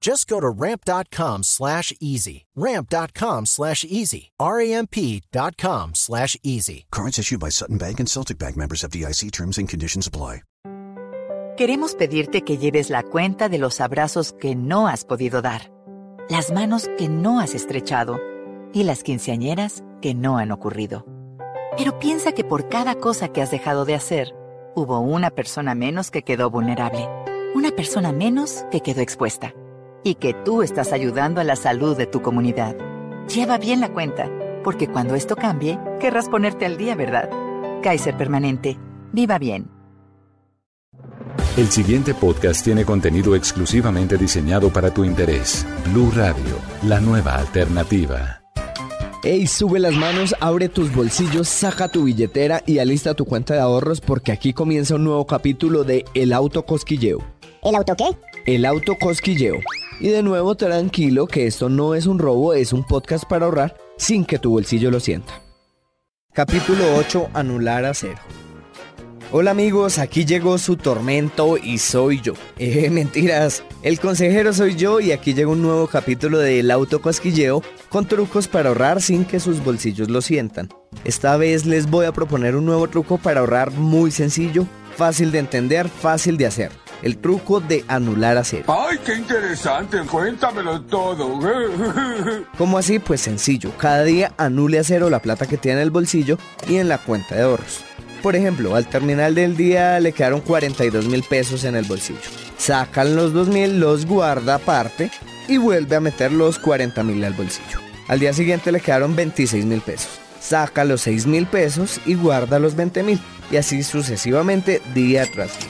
Just 0.00 0.28
go 0.28 0.40
to 0.40 0.48
ramp.com 0.48 1.42
slash 1.42 1.92
easy. 2.00 2.46
Ramp.com 2.54 3.46
slash 3.46 3.84
easy. 3.84 4.30
R-A-M-P.com 4.38 5.94
slash 5.94 6.36
easy. 6.42 6.86
Cards 6.90 7.18
issued 7.18 7.40
by 7.40 7.50
Sutton 7.50 7.78
Bank 7.78 7.98
and 8.00 8.08
Celtic 8.08 8.38
Bank 8.38 8.56
members 8.56 8.84
of 8.84 8.90
DIC 8.90 9.32
terms 9.32 9.58
and 9.58 9.68
conditions 9.68 10.06
apply. 10.06 10.42
Queremos 11.56 11.96
pedirte 11.96 12.42
que 12.42 12.56
lleves 12.56 12.88
la 12.88 13.02
cuenta 13.02 13.48
de 13.48 13.58
los 13.58 13.80
abrazos 13.80 14.32
que 14.32 14.54
no 14.54 14.86
has 14.86 15.04
podido 15.04 15.42
dar, 15.42 15.72
las 16.28 16.52
manos 16.52 16.88
que 16.96 17.08
no 17.08 17.40
has 17.40 17.56
estrechado 17.56 18.20
y 18.72 18.84
las 18.84 19.02
quinceañeras 19.02 19.82
que 20.00 20.14
no 20.14 20.38
han 20.38 20.52
ocurrido. 20.52 21.04
Pero 21.76 21.98
piensa 21.98 22.30
que 22.30 22.44
por 22.44 22.68
cada 22.68 22.94
cosa 22.94 23.30
que 23.30 23.42
has 23.42 23.50
dejado 23.50 23.84
de 23.84 23.96
hacer, 23.96 24.36
hubo 24.76 25.00
una 25.00 25.30
persona 25.30 25.74
menos 25.74 26.12
que 26.12 26.22
quedó 26.22 26.48
vulnerable, 26.48 27.08
una 27.56 27.72
persona 27.72 28.12
menos 28.12 28.64
que 28.70 28.80
quedó 28.80 29.00
expuesta 29.00 29.52
y 30.04 30.14
que 30.14 30.34
tú 30.34 30.62
estás 30.62 30.92
ayudando 30.92 31.40
a 31.40 31.44
la 31.44 31.56
salud 31.56 31.96
de 31.96 32.06
tu 32.06 32.22
comunidad. 32.22 32.76
Lleva 33.34 33.58
bien 33.58 33.80
la 33.80 33.92
cuenta, 33.92 34.30
porque 34.64 34.88
cuando 34.88 35.14
esto 35.14 35.36
cambie, 35.36 35.78
querrás 36.00 36.28
ponerte 36.28 36.66
al 36.66 36.76
día, 36.76 36.94
¿verdad? 36.94 37.30
Kaiser 37.82 38.16
Permanente. 38.16 38.78
Viva 39.12 39.38
bien. 39.38 39.70
El 41.56 41.68
siguiente 41.70 42.14
podcast 42.14 42.64
tiene 42.64 42.84
contenido 42.84 43.34
exclusivamente 43.34 44.16
diseñado 44.16 44.70
para 44.70 44.94
tu 44.94 45.04
interés. 45.04 45.66
Blue 45.86 46.12
Radio, 46.14 46.56
la 46.84 47.00
nueva 47.00 47.34
alternativa. 47.34 48.42
Ey, 49.24 49.48
sube 49.48 49.80
las 49.80 49.94
manos, 49.94 50.36
abre 50.38 50.68
tus 50.68 50.94
bolsillos, 50.94 51.48
saca 51.48 51.88
tu 51.88 52.04
billetera 52.04 52.62
y 52.64 52.78
alista 52.78 53.14
tu 53.14 53.24
cuenta 53.24 53.54
de 53.54 53.60
ahorros 53.60 54.00
porque 54.00 54.30
aquí 54.30 54.52
comienza 54.52 54.94
un 54.94 55.02
nuevo 55.02 55.26
capítulo 55.26 55.82
de 55.82 56.04
El 56.14 56.32
Auto 56.32 56.64
Cosquilleo. 56.64 57.18
¿El 57.64 57.74
auto 57.74 57.96
qué? 57.96 58.16
El 58.46 58.64
Auto 58.64 58.94
Cosquilleo. 59.00 59.56
Y 60.00 60.08
de 60.10 60.22
nuevo 60.22 60.54
tranquilo 60.54 61.26
que 61.26 61.46
esto 61.46 61.68
no 61.68 61.94
es 61.94 62.06
un 62.06 62.20
robo, 62.20 62.54
es 62.54 62.72
un 62.72 62.84
podcast 62.84 63.24
para 63.24 63.46
ahorrar 63.46 63.76
sin 63.96 64.24
que 64.24 64.38
tu 64.38 64.50
bolsillo 64.50 64.90
lo 64.92 65.00
sienta. 65.00 65.42
Capítulo 66.32 66.94
8. 66.96 67.30
Anular 67.34 67.84
a 67.84 67.94
cero. 67.94 68.18
Hola 69.32 69.50
amigos, 69.50 69.98
aquí 69.98 70.24
llegó 70.24 70.56
su 70.56 70.76
tormento 70.76 71.58
y 71.58 71.78
soy 71.78 72.20
yo. 72.20 72.34
Eh, 72.60 72.90
mentiras, 72.90 73.62
el 73.82 73.98
consejero 73.98 74.52
soy 74.52 74.76
yo 74.76 75.00
y 75.00 75.12
aquí 75.12 75.34
llega 75.34 75.50
un 75.50 75.62
nuevo 75.62 75.86
capítulo 75.88 76.38
del 76.38 76.70
autocosquilleo 76.70 77.62
con 77.88 78.06
trucos 78.06 78.46
para 78.46 78.68
ahorrar 78.68 79.02
sin 79.02 79.24
que 79.24 79.40
sus 79.40 79.62
bolsillos 79.62 80.08
lo 80.08 80.22
sientan. 80.22 80.68
Esta 81.04 81.36
vez 81.36 81.66
les 81.66 81.90
voy 81.90 82.06
a 82.06 82.12
proponer 82.12 82.56
un 82.56 82.66
nuevo 82.66 82.88
truco 82.88 83.18
para 83.18 83.40
ahorrar 83.40 83.72
muy 83.72 84.10
sencillo, 84.12 84.66
fácil 84.96 85.32
de 85.32 85.40
entender, 85.40 85.88
fácil 85.88 86.36
de 86.36 86.46
hacer. 86.46 86.70
El 87.02 87.18
truco 87.18 87.60
de 87.60 87.84
anular 87.88 88.36
a 88.36 88.44
cero. 88.44 88.64
¡Ay, 88.68 88.98
qué 89.04 89.14
interesante! 89.14 89.98
Cuéntamelo 90.00 90.80
todo. 90.82 91.38
¿Cómo 92.58 92.78
así? 92.78 92.98
Pues 92.98 93.20
sencillo. 93.20 93.70
Cada 93.78 94.04
día 94.04 94.32
anule 94.36 94.78
a 94.78 94.84
cero 94.84 95.08
la 95.10 95.20
plata 95.20 95.46
que 95.46 95.56
tiene 95.56 95.80
en 95.80 95.84
el 95.84 95.90
bolsillo 95.90 96.38
y 96.68 96.76
en 96.76 96.88
la 96.88 96.98
cuenta 96.98 97.36
de 97.36 97.42
ahorros. 97.42 97.84
Por 98.22 98.34
ejemplo, 98.34 98.74
al 98.74 98.88
terminar 98.88 99.32
del 99.32 99.56
día 99.56 100.00
le 100.00 100.12
quedaron 100.12 100.40
42 100.40 101.06
mil 101.06 101.22
pesos 101.22 101.62
en 101.64 101.76
el 101.76 101.84
bolsillo. 101.84 102.18
Sacan 102.56 103.14
los 103.14 103.32
2 103.32 103.48
mil, 103.48 103.78
los 103.78 104.06
guarda 104.06 104.56
aparte 104.56 105.10
y 105.46 105.58
vuelve 105.58 105.94
a 105.94 106.00
meter 106.00 106.32
los 106.32 106.58
40 106.58 107.04
mil 107.04 107.22
al 107.24 107.34
bolsillo. 107.34 107.78
Al 108.08 108.18
día 108.18 108.32
siguiente 108.32 108.72
le 108.72 108.80
quedaron 108.80 109.14
26 109.14 109.66
mil 109.66 109.80
pesos. 109.80 110.10
Saca 110.40 110.84
los 110.84 111.02
6 111.02 111.26
mil 111.26 111.46
pesos 111.46 112.00
y 112.06 112.14
guarda 112.14 112.58
los 112.58 112.74
20 112.74 113.02
mil. 113.04 113.20
Y 113.50 113.56
así 113.56 113.82
sucesivamente 113.82 114.82
día 114.94 115.24
tras 115.32 115.56
día. 115.58 115.68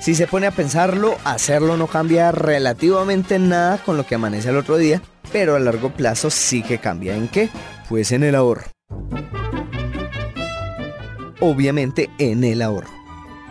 Si 0.00 0.14
se 0.14 0.26
pone 0.26 0.46
a 0.46 0.52
pensarlo, 0.52 1.16
hacerlo 1.24 1.76
no 1.76 1.88
cambia 1.88 2.30
relativamente 2.30 3.38
nada 3.38 3.78
con 3.78 3.96
lo 3.96 4.06
que 4.06 4.14
amanece 4.14 4.48
al 4.48 4.56
otro 4.56 4.76
día, 4.76 5.02
pero 5.32 5.56
a 5.56 5.58
largo 5.58 5.90
plazo 5.90 6.30
sí 6.30 6.62
que 6.62 6.78
cambia. 6.78 7.16
¿En 7.16 7.28
qué? 7.28 7.50
Pues 7.88 8.12
en 8.12 8.22
el 8.22 8.36
ahorro. 8.36 8.62
Obviamente 11.40 12.10
en 12.18 12.44
el 12.44 12.62
ahorro. 12.62 12.88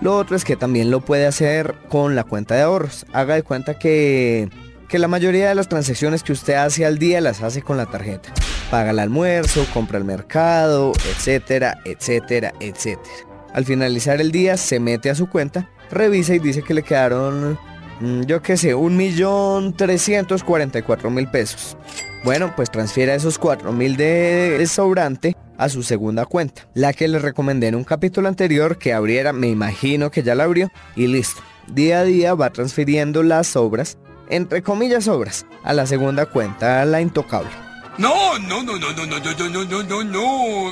Lo 0.02 0.16
otro 0.16 0.36
es 0.36 0.46
que 0.46 0.56
también 0.56 0.90
lo 0.90 1.02
puede 1.02 1.26
hacer 1.26 1.76
con 1.90 2.16
la 2.16 2.24
cuenta 2.24 2.56
de 2.56 2.62
ahorros. 2.62 3.06
Haga 3.14 3.36
de 3.36 3.44
cuenta 3.44 3.78
que, 3.78 4.50
que 4.88 5.00
la 5.00 5.08
mayoría 5.08 5.50
de 5.50 5.56
las 5.56 5.68
transacciones 5.68 6.24
que 6.24 6.34
usted 6.34 6.54
hace 6.54 6.86
al 6.86 6.98
día 6.98 7.20
las 7.20 7.42
hace 7.42 7.62
con 7.62 7.78
la 7.78 7.88
tarjeta. 7.88 8.32
Paga 8.72 8.92
el 8.92 9.00
almuerzo, 9.00 9.66
compra 9.74 9.98
el 9.98 10.06
mercado, 10.06 10.94
etcétera, 11.10 11.80
etcétera, 11.84 12.54
etcétera. 12.60 13.16
Al 13.54 13.66
finalizar 13.66 14.22
el 14.22 14.32
día 14.32 14.56
se 14.56 14.80
mete 14.80 15.10
a 15.10 15.16
su 15.16 15.30
cuenta, 15.30 15.70
revisa 15.92 16.36
y 16.36 16.40
dice 16.40 16.62
que 16.62 16.74
le 16.74 16.84
quedaron, 16.84 17.58
mm, 18.00 18.22
yo 18.24 18.42
qué 18.42 18.58
sé, 18.58 18.76
un 18.76 18.98
millón 18.98 19.74
trescientos 19.76 20.44
cuarenta 20.44 20.80
y 20.80 20.82
cuatro 20.84 21.10
mil 21.10 21.28
pesos. 21.28 21.78
Bueno, 22.24 22.54
pues 22.56 22.72
transfiera 22.72 23.16
esos 23.16 23.38
cuatro 23.38 23.72
mil 23.72 23.96
de 23.96 24.66
sobrante 24.68 25.36
a 25.58 25.70
su 25.70 25.84
segunda 25.84 26.26
cuenta, 26.26 26.68
la 26.74 26.94
que 26.94 27.08
le 27.08 27.20
recomendé 27.20 27.68
en 27.68 27.76
un 27.76 27.84
capítulo 27.84 28.28
anterior 28.28 28.78
que 28.78 28.94
abriera, 28.94 29.34
me 29.34 29.48
imagino 29.48 30.12
que 30.12 30.24
ya 30.24 30.36
la 30.36 30.44
abrió, 30.44 30.70
y 30.96 31.08
listo. 31.08 31.42
Día 31.68 32.00
a 32.00 32.04
día 32.04 32.34
va 32.34 32.50
transfiriendo 32.52 33.24
las 33.24 33.56
obras, 33.56 33.98
entre 34.30 34.62
comillas 34.62 35.08
obras, 35.08 35.46
a 35.64 35.74
la 35.74 35.86
segunda 35.86 36.26
cuenta, 36.26 36.82
a 36.82 36.86
la 36.86 37.02
intocable. 37.02 37.50
No, 37.98 38.38
no, 38.40 38.62
no, 38.62 38.78
no, 38.78 38.94
no, 38.94 39.06
no, 39.08 39.20
no, 39.20 39.50
no, 39.50 39.84
no, 39.84 39.84
no, 39.84 40.04
no. 40.04 40.72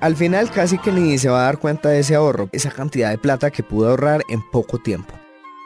Al 0.00 0.16
final 0.16 0.50
casi 0.50 0.78
que 0.78 0.92
ni 0.92 1.18
se 1.18 1.28
va 1.28 1.42
a 1.42 1.44
dar 1.44 1.58
cuenta 1.58 1.90
de 1.90 2.00
ese 2.00 2.14
ahorro, 2.14 2.48
esa 2.52 2.70
cantidad 2.70 3.10
de 3.10 3.18
plata 3.18 3.50
que 3.50 3.62
pudo 3.62 3.90
ahorrar 3.90 4.22
en 4.28 4.40
poco 4.50 4.78
tiempo. 4.78 5.14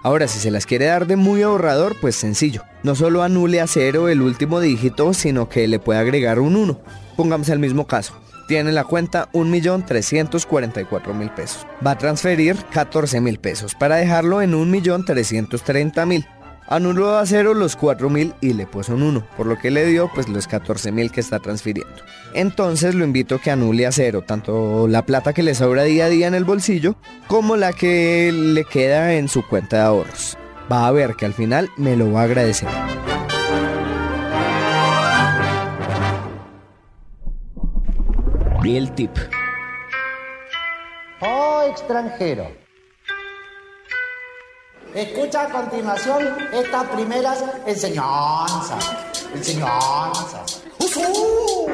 Ahora, 0.03 0.28
si 0.28 0.38
se 0.38 0.50
las 0.50 0.66
quiere 0.66 0.84
dar 0.84 1.06
de 1.06 1.16
muy 1.16 1.42
ahorrador, 1.42 1.97
pues 1.98 2.14
sencillo. 2.14 2.62
No 2.82 2.94
solo 2.94 3.22
anule 3.22 3.62
a 3.62 3.66
cero 3.66 4.10
el 4.10 4.20
último 4.20 4.60
dígito, 4.60 5.14
sino 5.14 5.48
que 5.48 5.66
le 5.66 5.78
puede 5.78 5.98
agregar 5.98 6.41
un 6.41 6.56
1. 6.56 6.78
Pongamos 7.16 7.48
el 7.48 7.59
mismo 7.59 7.87
caso. 7.87 8.12
Tiene 8.47 8.72
la 8.72 8.84
cuenta 8.84 9.31
1.344.000 9.32 11.34
pesos. 11.34 11.66
Va 11.84 11.93
a 11.93 11.98
transferir 11.98 12.56
14.000 12.75 13.41
pesos 13.41 13.75
para 13.75 13.97
dejarlo 13.97 14.43
en 14.43 14.53
1.330.000. 14.53 16.26
Anuló 16.66 17.16
a 17.19 17.26
cero 17.26 17.52
los 17.52 17.78
4.000 17.78 18.34
y 18.41 18.54
le 18.54 18.66
puso 18.66 18.94
un 18.94 19.02
1, 19.02 19.26
por 19.36 19.47
lo 19.47 19.58
que 19.58 19.70
le 19.70 19.84
dio 19.84 20.10
pues 20.14 20.28
los 20.28 20.48
14.000 20.48 21.10
que 21.10 21.20
está 21.20 21.38
transfiriendo. 21.38 21.94
Entonces 22.32 22.94
lo 22.94 23.04
invito 23.04 23.34
a 23.34 23.41
que 23.41 23.50
anule 23.50 23.86
a 23.86 23.92
cero 23.92 24.25
tanto 24.26 24.88
la 24.88 25.04
plata 25.04 25.34
que 25.34 25.42
le 25.42 25.54
sobra 25.54 25.82
día 25.82 26.06
a 26.06 26.08
día 26.08 26.26
en 26.26 26.34
el 26.34 26.44
bolsillo 26.44 26.96
como 27.26 27.56
la 27.56 27.72
que 27.72 28.32
le 28.32 28.64
queda 28.64 29.14
en 29.14 29.28
su 29.28 29.46
cuenta 29.46 29.76
de 29.76 29.82
ahorros. 29.82 30.38
Va 30.72 30.87
a 30.87 30.93
ver 30.93 31.14
que 31.14 31.26
al 31.26 31.34
final 31.34 31.69
me 31.76 31.96
lo 31.96 32.11
va 32.12 32.22
a 32.22 32.25
agradecer. 32.25 32.69
Y 38.64 38.76
el 38.78 38.90
tip. 38.93 39.10
Oh 41.20 41.67
extranjero. 41.70 42.63
Escucha 44.94 45.46
a 45.46 45.50
continuación 45.50 46.23
estas 46.52 46.85
primeras 46.91 47.43
enseñanzas. 47.67 48.93
Enseñanzas. 49.35 50.62
¡Usú! 50.79 51.67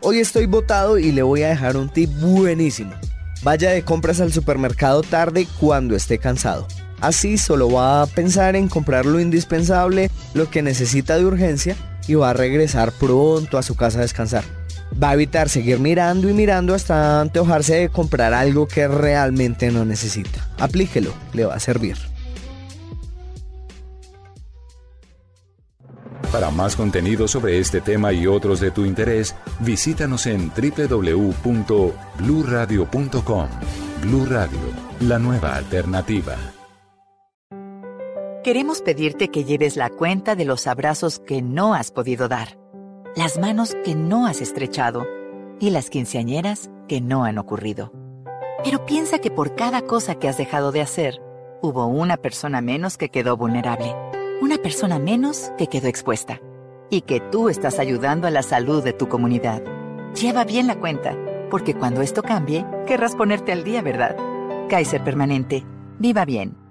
Hoy 0.00 0.20
estoy 0.20 0.46
botado 0.46 0.96
y 0.96 1.12
le 1.12 1.22
voy 1.22 1.42
a 1.42 1.48
dejar 1.48 1.76
un 1.76 1.90
tip 1.90 2.10
buenísimo. 2.18 2.94
Vaya 3.42 3.72
de 3.72 3.82
compras 3.84 4.22
al 4.22 4.32
supermercado 4.32 5.02
tarde 5.02 5.46
cuando 5.60 5.94
esté 5.94 6.16
cansado. 6.16 6.66
Así 7.02 7.36
solo 7.36 7.70
va 7.70 8.00
a 8.00 8.06
pensar 8.06 8.56
en 8.56 8.68
comprar 8.68 9.04
lo 9.04 9.20
indispensable, 9.20 10.10
lo 10.32 10.48
que 10.48 10.62
necesita 10.62 11.18
de 11.18 11.26
urgencia 11.26 11.76
y 12.08 12.14
va 12.14 12.30
a 12.30 12.32
regresar 12.32 12.90
pronto 12.92 13.58
a 13.58 13.62
su 13.62 13.76
casa 13.76 13.98
a 13.98 14.02
descansar. 14.02 14.44
Va 15.02 15.10
a 15.10 15.14
evitar 15.14 15.48
seguir 15.48 15.78
mirando 15.78 16.28
y 16.28 16.32
mirando 16.32 16.74
hasta 16.74 17.20
antojarse 17.20 17.74
de 17.74 17.88
comprar 17.88 18.34
algo 18.34 18.66
que 18.66 18.88
realmente 18.88 19.70
no 19.70 19.84
necesita. 19.84 20.48
Aplíquelo, 20.58 21.12
le 21.32 21.44
va 21.44 21.54
a 21.54 21.60
servir. 21.60 21.96
Para 26.32 26.50
más 26.50 26.74
contenido 26.76 27.28
sobre 27.28 27.58
este 27.58 27.80
tema 27.80 28.12
y 28.12 28.26
otros 28.26 28.60
de 28.60 28.70
tu 28.70 28.84
interés, 28.84 29.34
visítanos 29.60 30.26
en 30.26 30.50
www.bluradio.com. 30.50 33.48
Blu 34.02 34.26
Radio, 34.26 34.58
la 35.00 35.18
nueva 35.18 35.56
alternativa. 35.56 36.36
Queremos 38.44 38.82
pedirte 38.82 39.28
que 39.28 39.44
lleves 39.44 39.76
la 39.76 39.88
cuenta 39.90 40.36
de 40.36 40.44
los 40.44 40.66
abrazos 40.66 41.18
que 41.18 41.40
no 41.42 41.74
has 41.74 41.90
podido 41.90 42.28
dar, 42.28 42.58
las 43.16 43.38
manos 43.38 43.74
que 43.84 43.94
no 43.94 44.26
has 44.26 44.40
estrechado 44.40 45.04
y 45.58 45.70
las 45.70 45.90
quinceañeras 45.90 46.70
que 46.86 47.00
no 47.00 47.24
han 47.24 47.38
ocurrido. 47.38 47.92
Pero 48.62 48.86
piensa 48.86 49.18
que 49.18 49.30
por 49.30 49.54
cada 49.54 49.82
cosa 49.82 50.14
que 50.16 50.28
has 50.28 50.36
dejado 50.36 50.70
de 50.70 50.82
hacer, 50.82 51.20
hubo 51.62 51.86
una 51.86 52.16
persona 52.16 52.60
menos 52.60 52.96
que 52.96 53.08
quedó 53.08 53.36
vulnerable 53.36 53.94
una 54.40 54.58
persona 54.58 54.98
menos 54.98 55.50
que 55.56 55.66
quedó 55.66 55.88
expuesta. 55.88 56.40
Y 56.90 57.00
que 57.02 57.20
tú 57.20 57.48
estás 57.48 57.78
ayudando 57.78 58.26
a 58.26 58.30
la 58.30 58.42
salud 58.42 58.84
de 58.84 58.92
tu 58.92 59.08
comunidad. 59.08 59.62
Lleva 60.14 60.44
bien 60.44 60.66
la 60.66 60.78
cuenta, 60.78 61.16
porque 61.50 61.74
cuando 61.74 62.02
esto 62.02 62.22
cambie, 62.22 62.64
querrás 62.86 63.16
ponerte 63.16 63.52
al 63.52 63.64
día, 63.64 63.82
¿verdad? 63.82 64.16
Kaiser 64.68 65.02
Permanente. 65.02 65.64
Viva 65.98 66.24
bien. 66.24 66.65